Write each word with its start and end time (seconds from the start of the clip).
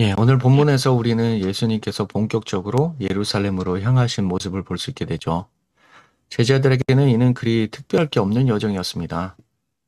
예, 0.00 0.12
오늘 0.18 0.36
본문에서 0.36 0.92
우리는 0.92 1.38
예수님께서 1.40 2.04
본격적으로 2.06 2.96
예루살렘으로 3.00 3.80
향하신 3.80 4.24
모습을 4.26 4.62
볼 4.62 4.76
수 4.76 4.90
있게 4.90 5.06
되죠. 5.06 5.48
제자들에게는 6.28 7.08
이는 7.08 7.32
그리 7.32 7.68
특별할 7.70 8.08
게 8.08 8.20
없는 8.20 8.48
여정이었습니다. 8.48 9.36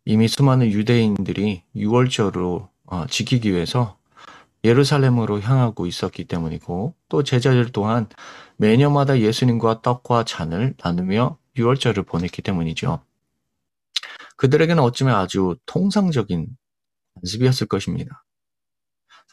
이미 0.07 0.29
수많은 0.29 0.71
유대인들이 0.73 1.63
6월절로 1.77 2.69
어, 2.87 3.07
지키기 3.07 3.53
위해서 3.53 3.99
예루살렘으로 4.65 5.41
향하고 5.41 5.87
있었기 5.87 6.25
때문이고 6.25 6.95
또 7.11 7.23
제자들 7.23 7.73
또한 7.73 8.09
매년마다 8.57 9.21
예수님과 9.21 9.83
떡과 9.83 10.25
잔을 10.25 10.75
나누며 10.83 11.37
6월절을 11.57 12.07
보냈기 12.07 12.41
때문이죠. 12.41 13.01
그들에게는 14.37 14.83
어쩌면 14.83 15.17
아주 15.17 15.57
통상적인 15.67 16.47
관습이었을 17.17 17.67
것입니다. 17.67 18.25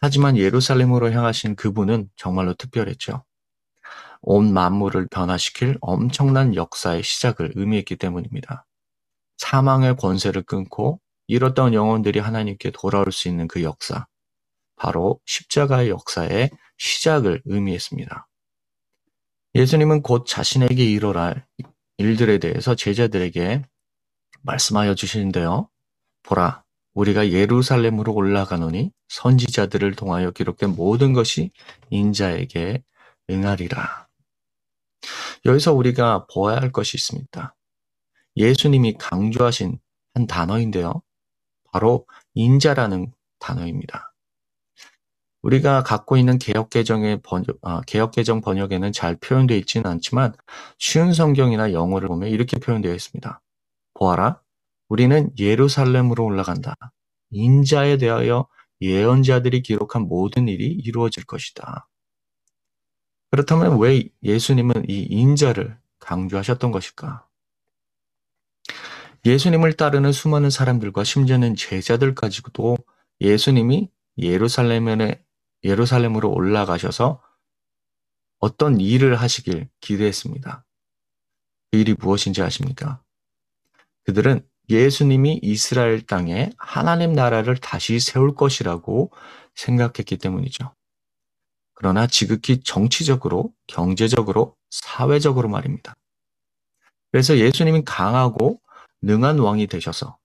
하지만 0.01 0.37
예루살렘으로 0.37 1.11
향하신 1.11 1.55
그분은 1.55 2.09
정말로 2.15 2.53
특별했죠. 2.53 3.23
온 4.21 4.53
만물을 4.53 5.07
변화시킬 5.09 5.77
엄청난 5.81 6.55
역사의 6.55 7.03
시작을 7.03 7.53
의미했기 7.55 7.95
때문입니다. 7.95 8.65
사망의 9.37 9.97
권세를 9.97 10.43
끊고 10.43 10.99
잃었던 11.27 11.73
영혼들이 11.73 12.19
하나님께 12.19 12.71
돌아올 12.71 13.11
수 13.11 13.27
있는 13.27 13.47
그 13.47 13.63
역사, 13.63 14.07
바로 14.75 15.19
십자가의 15.25 15.89
역사의 15.89 16.51
시작을 16.77 17.41
의미했습니다. 17.45 18.27
예수님은 19.55 20.01
곧 20.01 20.25
자신에게 20.27 20.83
일어날 20.83 21.45
일들에 21.97 22.39
대해서 22.39 22.75
제자들에게 22.75 23.63
말씀하여 24.41 24.95
주시는데요. 24.95 25.69
보라, 26.23 26.64
우리가 26.95 27.29
예루살렘으로 27.29 28.13
올라가노니 28.13 28.91
선지자들을 29.09 29.95
통하여 29.95 30.31
기록된 30.31 30.75
모든 30.75 31.13
것이 31.13 31.51
인자에게 31.89 32.83
응하리라. 33.29 34.07
여기서 35.45 35.73
우리가 35.73 36.25
보아야 36.33 36.57
할 36.57 36.71
것이 36.71 36.97
있습니다. 36.97 37.55
예수님이 38.37 38.95
강조하신 38.97 39.77
한 40.13 40.27
단어인데요. 40.27 41.01
바로 41.71 42.07
인자라는 42.33 43.13
단어입니다. 43.39 44.13
우리가 45.41 45.83
갖고 45.83 46.17
있는 46.17 46.39
개혁개정의 46.39 47.21
번역, 47.21 47.59
아, 47.61 47.81
개혁개정 47.81 48.41
번역에는 48.41 48.91
잘 48.91 49.15
표현되어 49.17 49.57
있지는 49.57 49.91
않지만 49.91 50.33
쉬운 50.79 51.13
성경이나 51.13 51.71
영어를 51.71 52.07
보면 52.07 52.29
이렇게 52.29 52.57
표현되어 52.57 52.93
있습니다. 52.93 53.41
보아라, 53.93 54.41
우리는 54.87 55.31
예루살렘으로 55.37 56.23
올라간다. 56.25 56.75
인자에 57.31 57.97
대하여 57.97 58.47
예언자들이 58.81 59.61
기록한 59.61 60.03
모든 60.03 60.47
일이 60.47 60.67
이루어질 60.67 61.25
것이다. 61.25 61.87
그렇다면 63.31 63.79
왜 63.79 64.07
예수님은 64.23 64.89
이 64.89 65.01
인자를 65.09 65.77
강조하셨던 65.99 66.71
것일까? 66.71 67.27
예수님을 69.25 69.73
따르는 69.73 70.11
수많은 70.11 70.49
사람들과 70.49 71.03
심지어는 71.03 71.55
제자들까지도 71.55 72.77
예수님이 73.21 73.89
예루살렘에, 74.17 75.23
예루살렘으로 75.63 76.31
올라가셔서 76.31 77.21
어떤 78.39 78.79
일을 78.79 79.15
하시길 79.15 79.67
기대했습니다. 79.79 80.65
그 81.71 81.77
일이 81.77 81.95
무엇인지 81.97 82.43
아십니까? 82.43 83.01
그들은 84.03 84.47
예수님이 84.69 85.39
이스라엘 85.41 86.01
땅에 86.01 86.51
하나님 86.57 87.13
나라를 87.13 87.57
다시 87.57 87.99
세울 87.99 88.35
것이라고 88.35 89.11
생각했기 89.55 90.17
때문이죠. 90.17 90.73
그러나 91.73 92.07
지극히 92.07 92.61
정치적으로, 92.61 93.51
경제적으로, 93.67 94.55
사회적으로 94.69 95.49
말입니다. 95.49 95.95
그래서 97.11 97.37
예수님이 97.37 97.83
강하고 97.83 98.59
능한 99.01 99.39
왕이 99.39 99.67
되셔서 99.67 100.17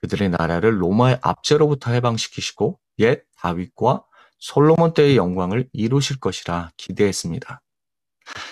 그들의 0.00 0.30
나라를 0.30 0.80
로마의 0.80 1.18
압제로부터 1.22 1.92
해방시키시고 1.92 2.78
옛 3.00 3.22
다윗과 3.38 4.04
솔로몬 4.38 4.94
때의 4.94 5.16
영광을 5.16 5.68
이루실 5.72 6.20
것이라 6.20 6.70
기대했습니다. 6.76 7.60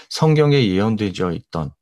성경에 0.09 0.67
예언되어 0.67 1.33
있던 1.33 1.73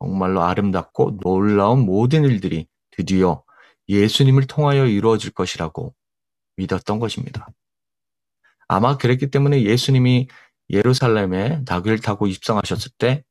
정말로 0.00 0.42
아름답고 0.42 1.18
놀라운 1.22 1.80
모든 1.80 2.24
일들이 2.24 2.66
드디어 2.96 3.42
예수님을 3.88 4.46
통하여 4.46 4.86
이루어질 4.86 5.32
것이라고 5.32 5.94
믿었던 6.56 6.98
것입니다. 6.98 7.48
아마 8.68 8.96
그랬기 8.96 9.30
때문에 9.30 9.62
예수님이 9.62 10.28
예루살렘에 10.70 11.62
나귀를 11.66 12.00
타고 12.00 12.26
입성하셨을 12.26 12.92
때 12.98 13.24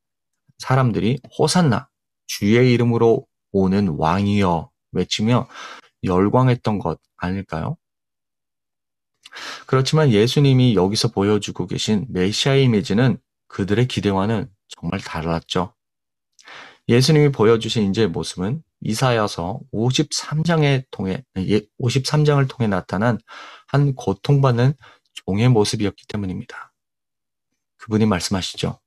사람들이 0.59 1.19
호산나 1.37 1.89
주의 2.27 2.73
이름으로 2.73 3.25
오는 3.51 3.87
왕이여 3.97 4.69
외치며 4.91 5.47
열광했던 6.03 6.79
것 6.79 6.99
아닐까요? 7.17 7.77
그렇지만 9.65 10.11
예수님이 10.11 10.75
여기서 10.75 11.09
보여주고 11.09 11.65
계신 11.65 12.05
메시아 12.09 12.55
이미지는 12.55 13.17
그들의 13.47 13.87
기대와는 13.87 14.49
정말 14.67 14.99
달랐죠. 14.99 15.73
예수님이 16.87 17.31
보여주신 17.31 17.89
이제 17.89 18.07
모습은 18.07 18.61
이사야서 18.83 19.61
53장에 19.73 20.85
통해 20.91 21.23
53장을 21.35 22.43
예, 22.43 22.47
통해 22.47 22.67
나타난 22.67 23.17
한 23.67 23.95
고통받는 23.95 24.73
종의 25.13 25.49
모습이었기 25.49 26.05
때문입니다. 26.07 26.73
그분이 27.77 28.05
말씀하시죠. 28.05 28.79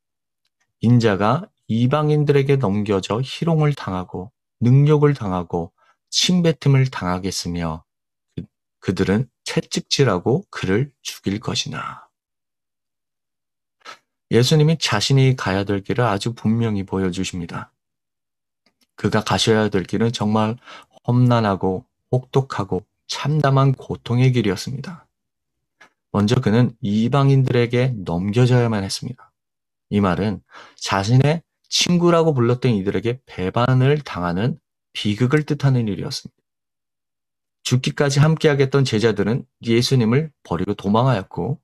인자가 0.81 1.49
이방인들에게 1.69 2.57
넘겨져 2.57 3.21
희롱을 3.25 3.75
당하고 3.75 4.33
능력을 4.61 5.13
당하고 5.15 5.73
침뱉음을 6.11 6.91
당하겠으며 6.91 7.85
그, 8.35 8.45
그들은 8.81 9.29
채찍질하고 9.45 10.45
그를 10.51 10.93
죽일 11.03 11.41
것이나. 11.41 12.07
예수님이 14.31 14.79
자신이 14.79 15.37
가야 15.37 15.65
될 15.65 15.83
길을 15.83 16.05
아주 16.05 16.35
분명히 16.35 16.85
보여주십니다. 16.85 17.73
그가 18.97 19.23
가셔야 19.23 19.69
될 19.69 19.85
길은 19.85 20.13
정말 20.13 20.57
험난하고 21.07 21.85
혹독하고 22.11 22.85
참담한 23.07 23.73
고통의 23.73 24.33
길이었습니다. 24.33 25.07
먼저 26.13 26.37
그는 26.37 26.75
이방인들에게 26.81 27.95
넘겨져야만 27.99 28.83
했습니다. 28.85 29.33
이 29.91 30.01
말은 30.01 30.43
자신의 30.77 31.43
친구라고 31.69 32.33
불렀던 32.35 32.73
이들에게 32.73 33.21
배반을 33.27 34.01
당하는 34.01 34.59
비극을 34.93 35.43
뜻하는 35.45 35.89
일이었습니다. 35.89 36.35
죽기까지 37.65 38.21
함께하겠던 38.21 38.85
제자들은 38.85 39.45
예수님을 39.63 40.33
버리고 40.45 40.75
도망하였고 40.75 41.61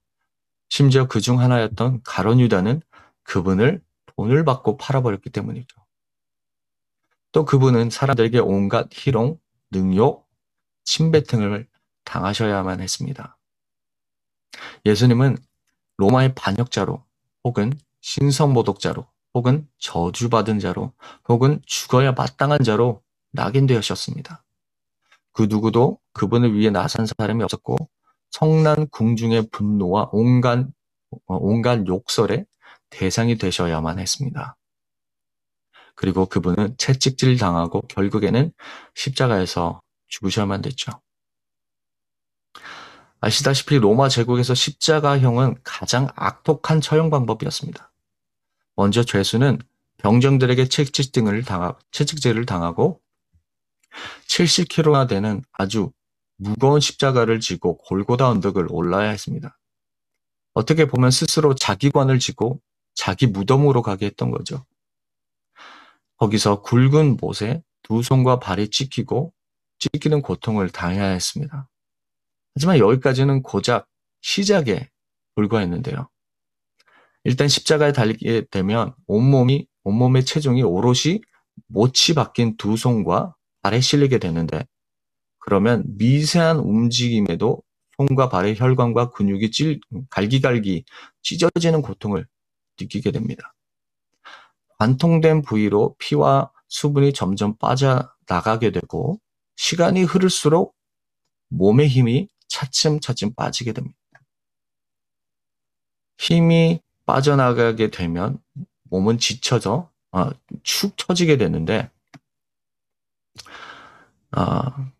심지어 0.68 1.06
그 1.06 1.20
중 1.20 1.40
하나였던 1.40 2.02
가론 2.04 2.40
유다는 2.40 2.82
그분을 3.22 3.82
돈을 4.16 4.44
받고 4.44 4.76
팔아버렸기 4.76 5.30
때문이죠. 5.30 5.81
또 7.32 7.44
그분은 7.44 7.90
사람들에게 7.90 8.38
온갖 8.38 8.88
희롱, 8.92 9.38
능욕, 9.70 10.28
침뱉음을 10.84 11.66
당하셔야만 12.04 12.80
했습니다. 12.80 13.38
예수님은 14.84 15.38
로마의 15.96 16.34
반역자로 16.34 17.02
혹은 17.44 17.72
신성모독자로 18.00 19.06
혹은 19.34 19.66
저주받은 19.78 20.58
자로 20.58 20.92
혹은 21.28 21.60
죽어야 21.64 22.12
마땅한 22.12 22.62
자로 22.64 23.02
낙인되셨습니다. 23.32 24.44
그 25.32 25.46
누구도 25.48 25.98
그분을 26.12 26.54
위해 26.54 26.70
나선 26.70 27.06
사람이 27.06 27.42
없었고 27.44 27.76
성난 28.30 28.86
궁중의 28.88 29.48
분노와 29.50 30.10
온갖 30.12 30.66
어, 31.26 31.36
온갖 31.36 31.86
욕설의 31.86 32.46
대상이 32.90 33.36
되셔야만 33.38 33.98
했습니다. 33.98 34.56
그리고 35.94 36.26
그분은 36.26 36.76
채찍질 36.78 37.36
당하고 37.38 37.82
결국에는 37.82 38.52
십자가에서 38.94 39.82
죽으셔야만 40.08 40.62
됐죠. 40.62 40.92
아시다시피 43.20 43.78
로마 43.78 44.08
제국에서 44.08 44.54
십자가형은 44.54 45.56
가장 45.62 46.08
악독한 46.16 46.80
처형 46.80 47.10
방법이었습니다. 47.10 47.92
먼저 48.74 49.04
죄수는 49.04 49.58
병정들에게 49.98 50.68
채찍 50.68 51.12
등을 51.12 51.44
당하, 51.44 51.76
채찍질을 51.92 52.46
당하고 52.46 53.00
70kg나 54.26 55.08
되는 55.08 55.42
아주 55.52 55.92
무거운 56.36 56.80
십자가를 56.80 57.38
지고 57.38 57.78
골고다 57.78 58.28
언덕을 58.28 58.66
올라야 58.70 59.10
했습니다. 59.10 59.56
어떻게 60.54 60.86
보면 60.86 61.10
스스로 61.10 61.54
자기관을 61.54 62.18
지고 62.18 62.60
자기 62.94 63.26
무덤으로 63.26 63.82
가게 63.82 64.06
했던 64.06 64.30
거죠. 64.30 64.64
거기서 66.22 66.62
굵은 66.62 67.16
못에 67.20 67.64
두 67.82 68.00
손과 68.00 68.38
발이 68.38 68.70
찢기고 68.70 69.32
찢기는 69.80 70.22
고통을 70.22 70.70
당해야 70.70 71.08
했습니다. 71.08 71.68
하지만 72.54 72.78
여기까지는 72.78 73.42
고작 73.42 73.88
시작의 74.20 74.88
불과했는데요. 75.34 76.08
일단 77.24 77.48
십자가에 77.48 77.90
달리게 77.90 78.46
되면 78.52 78.94
온몸이 79.08 79.66
온몸의 79.82 80.24
체중이 80.24 80.62
오롯이 80.62 81.22
못이 81.66 82.14
박힌 82.14 82.56
두 82.56 82.76
손과 82.76 83.34
발에 83.62 83.80
실리게 83.80 84.18
되는데 84.18 84.64
그러면 85.40 85.82
미세한 85.98 86.58
움직임에도 86.58 87.64
손과 87.96 88.28
발의 88.28 88.60
혈관과 88.60 89.10
근육이 89.10 89.50
찔, 89.50 89.80
갈기갈기 90.08 90.84
찢어지는 91.22 91.82
고통을 91.82 92.28
느끼게 92.80 93.10
됩니다. 93.10 93.54
관통된 94.82 95.42
부위로 95.42 95.94
피와 96.00 96.50
수분이 96.66 97.12
점점 97.12 97.56
빠져나가게 97.56 98.72
되고 98.72 99.20
시간이 99.54 100.02
흐를수록 100.02 100.74
몸의 101.50 101.86
힘이 101.86 102.28
차츰차츰 102.48 103.34
빠지게 103.34 103.74
됩니다. 103.74 103.96
힘이 106.18 106.80
빠져나가게 107.06 107.92
되면 107.92 108.42
몸은 108.90 109.18
지쳐져 109.18 109.88
아, 110.10 110.32
축 110.64 110.98
처지게 110.98 111.36
되는데 111.36 111.88
아, 114.32 114.90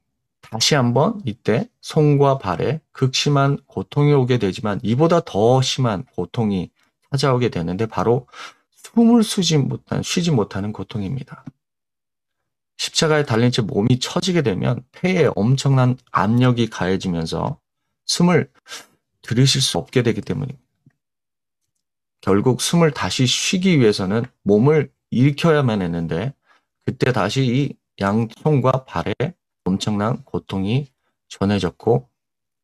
다시 0.43 0.77
한번 0.77 1.21
이때 1.25 1.69
손과 1.81 2.39
발에 2.39 2.81
극심한 2.93 3.59
고통이 3.67 4.13
오게 4.13 4.39
되지만 4.39 4.79
이보다 4.85 5.23
더 5.25 5.61
심한 5.61 6.05
고통이 6.15 6.71
찾아오게 7.11 7.49
되는데 7.49 7.87
바로 7.87 8.29
숨을 8.85 9.23
쉬지 9.23 9.59
못한 9.59 10.03
쉬지 10.03 10.31
못하는 10.31 10.73
고통입니다. 10.73 11.45
십자가에 12.79 13.25
달린 13.25 13.51
채 13.53 13.63
몸이 13.63 14.01
처지게 14.01 14.43
되면 14.43 14.85
폐에 14.93 15.31
엄청난 15.37 15.97
압력이 16.11 16.69
가해지면서 16.69 17.61
숨을 18.07 18.51
들이실 19.23 19.63
수 19.63 19.79
없게 19.79 20.03
되기 20.03 20.21
때문입니다. 20.21 20.61
결국 22.21 22.61
숨을 22.61 22.93
다시 22.93 23.27
쉬기 23.27 23.79
위해서는 23.81 24.25
몸을 24.43 24.93
일으켜야만 25.11 25.83
했는데 25.83 26.35
그때 26.85 27.13
다시 27.13 27.45
이 27.45 27.77
양손과 28.01 28.85
발에 28.85 29.15
엄청난 29.65 30.25
고통이 30.25 30.89
전해졌고 31.29 32.09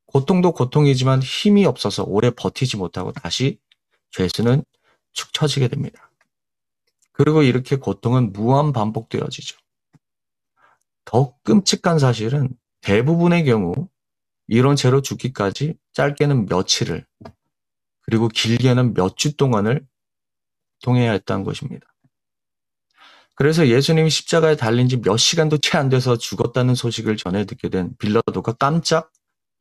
고통도 0.07 0.53
고통이지만 0.53 1.23
힘이 1.23 1.65
없어서 1.67 2.03
오래 2.05 2.31
버티지 2.31 2.77
못하고 2.77 3.13
다시 3.13 3.59
죄수는 4.11 4.65
축 5.13 5.33
처지게 5.33 5.69
됩니다. 5.69 6.08
그리고 7.19 7.43
이렇게 7.43 7.77
고통은 7.77 8.33
무한 8.33 8.73
반복되어지죠. 8.73 9.59
더 11.07 11.35
끔찍한 11.45 11.99
사실은 11.99 12.51
대부분의 12.83 13.45
경우 13.45 13.75
이런 14.49 14.77
채로 14.77 15.03
죽기까지 15.03 15.77
짧게는 15.95 16.47
며칠을 16.47 17.07
그리고 18.03 18.29
길게는 18.29 18.95
몇 18.95 19.17
주 19.17 19.37
동안을 19.37 19.87
통해야 20.83 21.13
했다는 21.13 21.45
것입니다. 21.45 21.87
그래서 23.37 23.69
예수님이 23.69 24.11
십자가에 24.11 24.57
달린 24.57 24.89
지 24.89 24.97
몇 24.99 25.17
시간도 25.17 25.59
채 25.59 25.79
안 25.79 25.89
돼서 25.89 26.17
죽었다는 26.19 26.75
소식을 26.77 27.17
전해 27.17 27.47
듣게 27.47 27.69
된 27.69 27.97
빌라도가 27.99 28.53
깜짝 28.55 29.13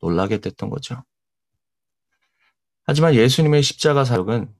놀라게 0.02 0.38
됐던 0.40 0.70
거죠. 0.70 1.04
하지만 2.84 3.14
예수님의 3.14 3.62
십자가 3.62 4.04
사역은 4.04 4.54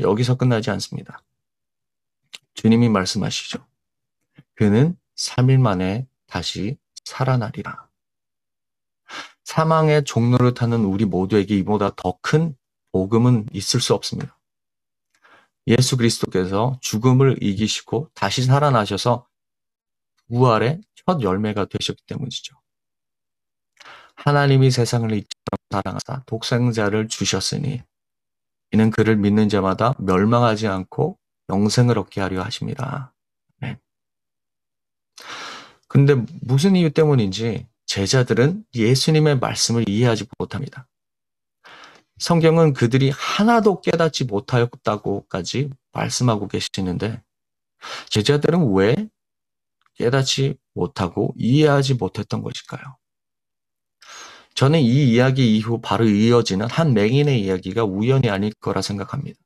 여기서 0.00 0.36
끝나지 0.36 0.70
않습니다. 0.70 1.22
주님이 2.54 2.88
말씀하시죠. 2.88 3.66
그는 4.54 4.96
3일 5.16 5.58
만에 5.60 6.06
다시 6.26 6.78
살아나리라. 7.04 7.88
사망의 9.44 10.04
종로를 10.04 10.54
타는 10.54 10.84
우리 10.84 11.04
모두에게 11.04 11.56
이보다 11.56 11.90
더 11.96 12.18
큰 12.22 12.56
복음은 12.92 13.46
있을 13.52 13.80
수 13.80 13.94
없습니다. 13.94 14.38
예수 15.66 15.96
그리스도께서 15.96 16.78
죽음을 16.80 17.42
이기시고 17.42 18.10
다시 18.14 18.42
살아나셔서 18.42 19.26
부활의 20.28 20.80
첫 20.94 21.22
열매가 21.22 21.66
되셨기 21.66 22.02
때문이죠. 22.06 22.56
하나님이 24.16 24.70
세상을 24.70 25.08
이처럼 25.10 25.58
사랑하사 25.70 26.24
독생자를 26.26 27.08
주셨으니 27.08 27.82
이는 28.72 28.90
그를 28.90 29.16
믿는 29.16 29.48
자마다 29.48 29.94
멸망하지 29.98 30.66
않고 30.66 31.18
영생을 31.50 31.98
얻게 31.98 32.20
하려 32.20 32.42
하십니다. 32.42 33.12
네. 33.60 33.78
근데 35.88 36.14
무슨 36.40 36.76
이유 36.76 36.90
때문인지 36.90 37.66
제자들은 37.86 38.64
예수님의 38.74 39.40
말씀을 39.40 39.88
이해하지 39.88 40.26
못합니다. 40.38 40.86
성경은 42.18 42.74
그들이 42.74 43.10
하나도 43.10 43.80
깨닫지 43.80 44.24
못하였다고까지 44.24 45.70
말씀하고 45.92 46.48
계시는데 46.48 47.22
제자들은 48.10 48.72
왜 48.74 48.94
깨닫지 49.94 50.56
못하고 50.74 51.34
이해하지 51.36 51.94
못했던 51.94 52.42
것일까요? 52.42 52.96
저는 54.54 54.80
이 54.80 55.12
이야기 55.12 55.56
이후 55.56 55.80
바로 55.80 56.04
이어지는 56.04 56.68
한 56.68 56.92
맹인의 56.92 57.42
이야기가 57.42 57.84
우연이 57.84 58.28
아닐 58.28 58.52
거라 58.60 58.82
생각합니다. 58.82 59.38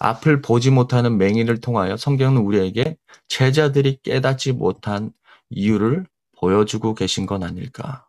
앞을 0.00 0.42
보지 0.42 0.70
못하는 0.70 1.18
맹인을 1.18 1.60
통하여 1.60 1.96
성경은 1.96 2.42
우리에게 2.42 2.96
제자들이 3.28 3.98
깨닫지 4.02 4.52
못한 4.52 5.12
이유를 5.50 6.06
보여주고 6.38 6.94
계신 6.94 7.26
건 7.26 7.42
아닐까. 7.42 8.06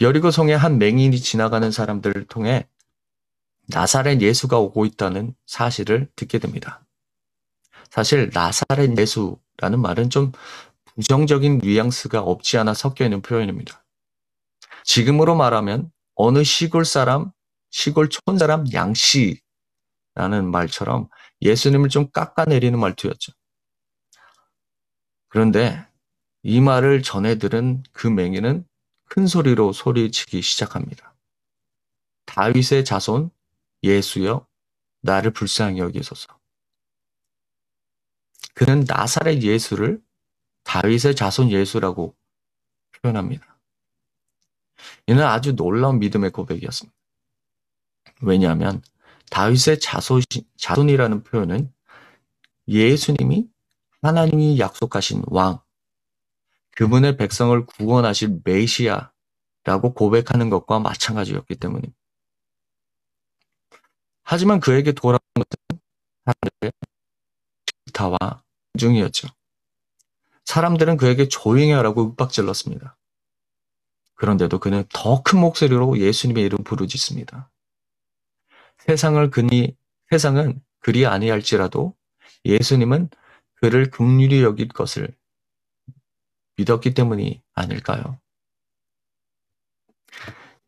여리고성의 0.00 0.56
한 0.56 0.78
맹인이 0.78 1.18
지나가는 1.20 1.70
사람들을 1.70 2.26
통해 2.26 2.66
나사렛 3.68 4.20
예수가 4.20 4.58
오고 4.58 4.86
있다는 4.86 5.34
사실을 5.46 6.08
듣게 6.16 6.38
됩니다. 6.38 6.84
사실 7.90 8.30
나사렛 8.32 8.96
예수라는 8.96 9.80
말은 9.80 10.10
좀 10.10 10.32
부정적인 10.94 11.58
뉘앙스가 11.58 12.20
없지 12.20 12.58
않아 12.58 12.74
섞여 12.74 13.04
있는 13.04 13.20
표현입니다. 13.20 13.84
지금으로 14.84 15.34
말하면 15.34 15.90
어느 16.14 16.44
시골 16.44 16.84
사람, 16.84 17.30
시골 17.70 18.08
촌 18.08 18.38
사람 18.38 18.64
양씨라는 18.72 19.40
말처럼 20.50 21.08
예수님을 21.42 21.88
좀 21.88 22.10
깎아내리는 22.10 22.78
말투였죠. 22.78 23.32
그런데 25.28 25.86
이 26.42 26.60
말을 26.60 27.02
전해 27.02 27.38
들은 27.38 27.82
그 27.92 28.06
맹인은 28.06 28.66
큰 29.06 29.26
소리로 29.26 29.72
소리치기 29.72 30.42
시작합니다. 30.42 31.14
다윗의 32.26 32.84
자손 32.84 33.30
예수여 33.82 34.46
나를 35.00 35.32
불쌍히 35.32 35.78
여기소서. 35.78 36.38
그는 38.54 38.84
나사렛 38.86 39.42
예수를 39.42 40.02
다윗의 40.64 41.16
자손 41.16 41.50
예수라고 41.50 42.14
표현합니다. 42.92 43.58
이는 45.06 45.24
아주 45.24 45.56
놀라운 45.56 45.98
믿음의 45.98 46.30
고백이었습니다. 46.30 46.99
왜냐하면 48.22 48.82
다윗의 49.30 49.80
자손, 49.80 50.22
자손이라는 50.56 51.22
표현은 51.24 51.72
예수님이 52.68 53.48
하나님이 54.02 54.58
약속하신 54.58 55.22
왕, 55.26 55.60
그분의 56.76 57.16
백성을 57.16 57.66
구원하실 57.66 58.40
메시아라고 58.44 59.94
고백하는 59.94 60.50
것과 60.50 60.78
마찬가지였기 60.80 61.56
때문입니다. 61.56 61.94
하지만 64.22 64.60
그에게 64.60 64.92
돌아온 64.92 65.18
것은 65.34 65.80
사람들의 66.24 66.72
질타와 67.86 68.42
중이었죠. 68.78 69.28
사람들은 70.44 70.96
그에게 70.96 71.28
조용히 71.28 71.72
하라고 71.72 72.02
윽박질렀습니다. 72.10 72.96
그런데도 74.14 74.58
그는 74.58 74.84
더 74.92 75.22
큰 75.22 75.40
목소리로 75.40 75.98
예수님의 75.98 76.44
이름 76.44 76.62
부르짖습니다. 76.64 77.49
세상을 78.86 79.30
그니 79.30 79.76
세상은 80.10 80.60
그리 80.80 81.06
아니할지라도 81.06 81.94
예수님은 82.44 83.10
그를 83.54 83.90
긍휼히 83.90 84.42
여길 84.42 84.68
것을 84.68 85.14
믿었기 86.56 86.94
때문이 86.94 87.42
아닐까요? 87.54 88.18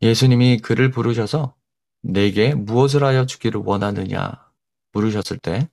예수님이 0.00 0.58
그를 0.58 0.90
부르셔서 0.90 1.54
내게 2.02 2.54
무엇을 2.54 3.04
하여 3.04 3.26
주기를 3.26 3.62
원하느냐 3.64 4.50
물으셨을 4.92 5.38
때 5.38 5.68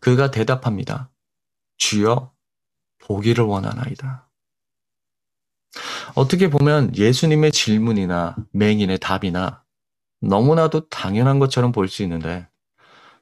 그가 0.00 0.30
대답합니다. 0.30 1.10
주여 1.76 2.32
보기를 2.98 3.44
원하나이다. 3.44 4.28
어떻게 6.14 6.50
보면 6.50 6.94
예수님의 6.96 7.52
질문이나 7.52 8.36
맹인의 8.52 8.98
답이나 8.98 9.61
너무나도 10.22 10.88
당연한 10.88 11.38
것처럼 11.38 11.72
볼수 11.72 12.02
있는데 12.02 12.48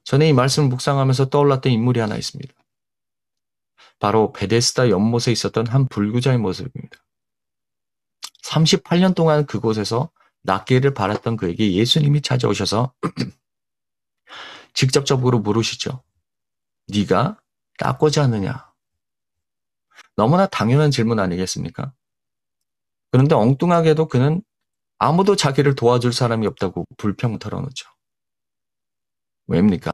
저는 0.05 0.27
이 0.27 0.33
말씀을 0.33 0.69
묵상하면서 0.69 1.31
떠올랐던 1.31 1.73
인물이 1.73 1.99
하나 2.01 2.17
있습니다. 2.17 2.55
바로 3.99 4.33
베데스다 4.33 4.91
연못에 4.91 5.33
있었던 5.33 5.67
한 5.67 5.89
불구자의 5.89 6.39
모습입니다. 6.39 6.97
38년 8.45 9.15
동안 9.15 9.47
그곳에서 9.47 10.11
낫기를 10.43 10.95
바랐던 10.95 11.37
그에게 11.37 11.73
예수님이 11.73 12.23
찾아오셔서 12.23 12.95
직접적으로 14.73 15.41
물으시죠. 15.41 16.03
네가 16.89 17.39
낫고자 17.79 18.23
하느냐? 18.25 18.71
너무나 20.17 20.47
당연한 20.47 20.91
질문 20.91 21.19
아니겠습니까? 21.19 21.93
그런데 23.11 23.35
엉뚱하게도 23.35 24.09
그는 24.09 24.43
아무도 25.01 25.35
자기를 25.35 25.75
도와줄 25.77 26.13
사람이 26.13 26.47
없다고 26.47 26.85
불평 26.99 27.39
털어놓죠. 27.39 27.89
왜입니까? 29.47 29.93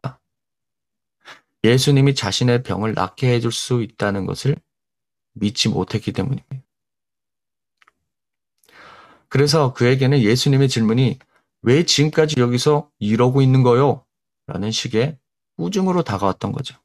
예수님이 1.62 2.16
자신의 2.16 2.64
병을 2.64 2.94
낫게 2.94 3.32
해줄 3.32 3.52
수 3.52 3.82
있다는 3.82 4.26
것을 4.26 4.56
믿지 5.34 5.68
못했기 5.68 6.12
때문입니다. 6.12 6.62
그래서 9.28 9.72
그에게는 9.74 10.20
예수님의 10.22 10.68
질문이 10.68 11.20
왜 11.62 11.84
지금까지 11.84 12.40
여기서 12.40 12.90
이러고 12.98 13.42
있는 13.42 13.62
거요? 13.62 14.04
라는 14.48 14.72
식의 14.72 15.18
꾸중으로 15.56 16.02
다가왔던 16.02 16.50
거죠. 16.50 16.76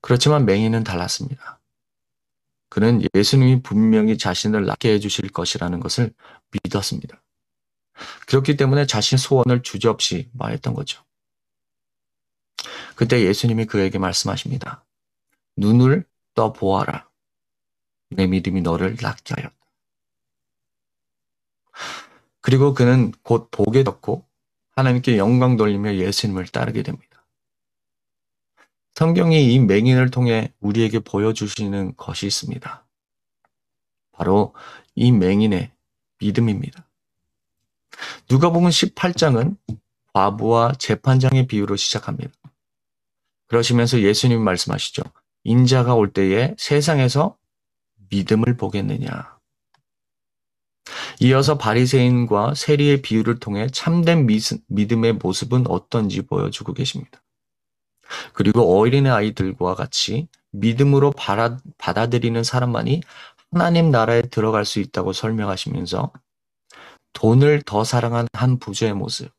그렇지만 0.00 0.46
맹인은 0.46 0.84
달랐습니다. 0.84 1.55
그는 2.68 3.02
예수님이 3.14 3.62
분명히 3.62 4.18
자신을 4.18 4.66
낫게 4.66 4.92
해주실 4.94 5.30
것이라는 5.30 5.80
것을 5.80 6.12
믿었습니다. 6.50 7.22
그렇기 8.26 8.56
때문에 8.56 8.86
자신 8.86 9.18
소원을 9.18 9.62
주저없이 9.62 10.28
말했던 10.32 10.74
거죠. 10.74 11.02
그때 12.94 13.22
예수님이 13.22 13.66
그에게 13.66 13.98
말씀하십니다. 13.98 14.84
눈을 15.56 16.04
떠 16.34 16.52
보아라. 16.52 17.08
내 18.10 18.26
믿음이 18.26 18.62
너를 18.62 18.96
낫게 19.00 19.34
하였다. 19.34 19.54
그리고 22.40 22.74
그는 22.74 23.12
곧 23.22 23.50
보게 23.50 23.82
됐고 23.82 24.24
하나님께 24.76 25.18
영광 25.18 25.56
돌리며 25.56 25.96
예수님을 25.96 26.46
따르게 26.46 26.82
됩니다. 26.82 27.15
성경이 28.96 29.52
이 29.52 29.58
맹인을 29.58 30.10
통해 30.10 30.54
우리에게 30.58 31.00
보여주시는 31.00 31.98
것이 31.98 32.26
있습니다. 32.26 32.86
바로 34.12 34.54
이 34.94 35.12
맹인의 35.12 35.70
믿음입니다. 36.18 36.88
누가복음 38.30 38.70
18장은 38.70 39.58
과부와 40.14 40.72
재판장의 40.78 41.46
비유로 41.46 41.76
시작합니다. 41.76 42.32
그러시면서 43.48 44.00
예수님 44.00 44.42
말씀하시죠. 44.42 45.02
인자가 45.44 45.94
올 45.94 46.14
때에 46.14 46.54
세상에서 46.56 47.36
믿음을 48.08 48.56
보겠느냐. 48.56 49.38
이어서 51.20 51.58
바리새인과 51.58 52.54
세리의 52.54 53.02
비유를 53.02 53.40
통해 53.40 53.66
참된 53.66 54.26
믿음의 54.68 55.12
모습은 55.22 55.66
어떤지 55.66 56.22
보여주고 56.22 56.72
계십니다. 56.72 57.20
그리고 58.32 58.78
어린애 58.78 59.10
아이들과 59.10 59.74
같이 59.74 60.28
믿음으로 60.52 61.12
받아들이는 61.78 62.42
사람만이 62.44 63.02
하나님 63.52 63.90
나라에 63.90 64.22
들어갈 64.22 64.64
수 64.64 64.80
있다고 64.80 65.12
설명하시면서 65.12 66.12
돈을 67.12 67.62
더 67.62 67.84
사랑한 67.84 68.28
한 68.32 68.58
부자의 68.58 68.94
모습, 68.94 69.30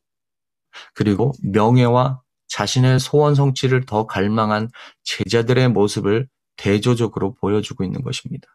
그리고 0.94 1.32
명예와 1.42 2.22
자신의 2.48 2.98
소원 2.98 3.34
성취를 3.34 3.84
더 3.86 4.06
갈망한 4.06 4.70
제자들의 5.04 5.68
모습을 5.68 6.28
대조적으로 6.56 7.34
보여주고 7.34 7.84
있는 7.84 8.02
것입니다. 8.02 8.48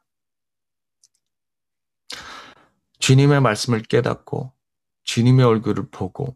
주님의 2.99 3.41
말씀을 3.41 3.81
깨닫고 3.83 4.51
주님의 5.03 5.45
얼굴을 5.45 5.89
보고 5.89 6.35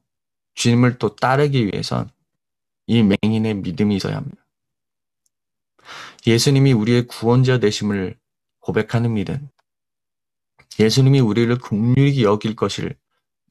주님을 0.56 0.98
또 0.98 1.16
따르기 1.16 1.66
위해선 1.66 2.10
이 2.88 3.04
맹인의 3.04 3.56
믿음이 3.56 3.96
있어야 3.98 4.18
합니다. 4.18 4.44
예수님이 6.26 6.74
우리의 6.74 7.08
구원자 7.08 7.60
되심을 7.60 8.18
고백하는 8.60 9.14
믿음, 9.14 9.50
예수님이 10.80 11.20
우리를 11.20 11.58
국률이 11.60 12.24
여길 12.24 12.56
것을, 12.56 12.96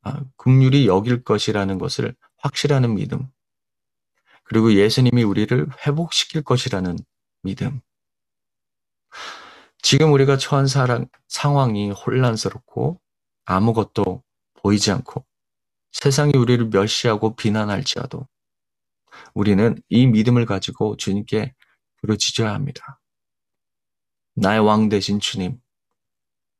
아, 0.03 0.23
국률이 0.37 0.87
여길 0.87 1.23
것이라는 1.25 1.79
것을 1.79 2.15
확실하는 2.39 2.95
믿음, 2.95 3.29
그리고 4.45 4.75
예수님이 4.75 5.23
우리를 5.23 5.69
회복시킬 5.87 6.43
것이라는 6.43 6.99
믿음. 7.43 7.81
지금 9.83 10.13
우리가 10.13 10.37
처한 10.37 10.67
사랑, 10.67 11.07
상황이 11.29 11.91
혼란스럽고 11.91 13.01
아무것도 13.45 14.23
보이지 14.55 14.91
않고 14.91 15.25
세상이 15.93 16.33
우리를 16.37 16.69
멸시하고 16.69 17.37
비난할지라도 17.37 18.27
우리는 19.35 19.77
이 19.89 20.07
믿음을 20.07 20.47
가지고 20.47 20.97
주님께 20.97 21.55
부르짖어야 22.01 22.53
합니다. 22.53 23.01
나의 24.35 24.61
왕 24.61 24.89
되신 24.89 25.21
주님, 25.21 25.61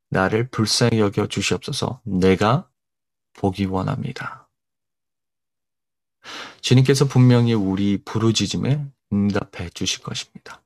나를 0.09 0.49
불쌍히 0.49 0.99
여겨 0.99 1.27
주시옵소서 1.27 2.01
내가 2.05 2.69
보기 3.33 3.65
원합니다. 3.65 4.49
주님께서 6.61 7.05
분명히 7.05 7.53
우리 7.53 8.03
부르짖음에 8.03 8.85
응답해 9.13 9.69
주실 9.73 10.03
것입니다. 10.03 10.63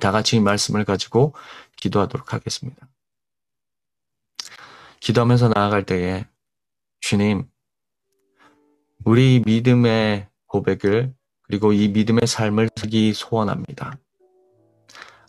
다 0.00 0.10
같이 0.10 0.36
이 0.36 0.40
말씀을 0.40 0.84
가지고 0.84 1.34
기도하도록 1.76 2.32
하겠습니다. 2.32 2.88
기도하면서 5.00 5.50
나아갈 5.54 5.86
때에 5.86 6.26
주님, 7.00 7.48
우리 9.06 9.40
믿음의 9.46 10.26
고백을 10.48 11.14
그리고 11.42 11.72
이 11.72 11.86
믿음의 11.86 12.26
삶을 12.26 12.70
살기 12.74 13.12
소원합니다. 13.12 14.00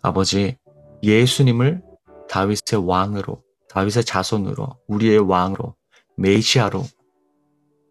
아버지, 0.01 0.57
예수님을 1.03 1.84
다윗의 2.27 2.88
왕으로, 2.88 3.43
다윗의 3.69 4.03
자손으로, 4.03 4.79
우리의 4.88 5.19
왕으로, 5.19 5.75
메시아로 6.17 6.86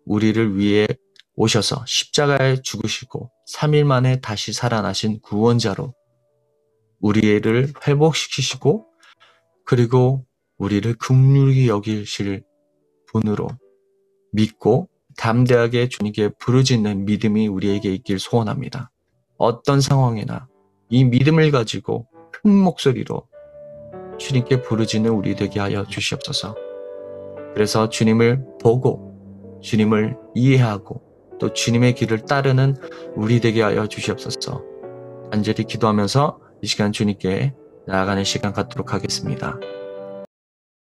우리를 0.07 0.59
위해 0.59 0.88
오셔서 1.37 1.85
십자가에 1.87 2.62
죽으시고 2.62 3.31
3일 3.55 3.85
만에 3.85 4.21
다시 4.21 4.52
살아나신 4.52 5.21
구원자로 5.21 5.95
우리를 6.99 7.73
회복시키시고 7.87 8.88
그리고 9.64 10.26
우리를 10.59 10.93
극률히 10.95 11.69
여기실 11.69 12.43
분으로 13.07 13.47
믿고 14.33 14.88
담대하게 15.16 15.88
주님께 15.88 16.30
부르짖는 16.38 17.04
믿음이 17.04 17.49
우리에게 17.49 17.92
있길 17.94 18.18
소원합니다. 18.18 18.90
어떤 19.38 19.80
상황이나 19.80 20.46
이 20.88 21.04
믿음을 21.04 21.50
가지고 21.50 22.06
큰 22.32 22.52
목소리로 22.52 23.26
주님께 24.18 24.62
부르짖는 24.62 25.11
우리 25.11 25.35
되게 25.35 25.61
하여 25.61 25.85
주시옵소서. 25.85 26.54
그래서 27.54 27.88
주님을 27.88 28.44
보고 28.61 29.61
주님을 29.62 30.16
이해하고 30.35 31.02
또 31.38 31.52
주님의 31.52 31.94
길을 31.94 32.25
따르는 32.25 32.76
우리 33.14 33.40
되게 33.40 33.62
하여 33.62 33.87
주시옵소서. 33.87 34.62
간절히 35.30 35.64
기도하면서 35.64 36.38
이 36.62 36.66
시간 36.66 36.92
주님께 36.92 37.54
나아가는 37.87 38.25
시간 38.25 38.52
갖도록 38.52 38.94
하겠습니다. 38.94 39.58